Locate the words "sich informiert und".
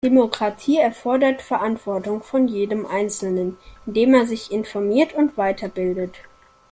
4.25-5.35